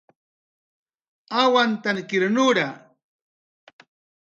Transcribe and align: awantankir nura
awantankir 1.41 2.23
nura 2.39 2.67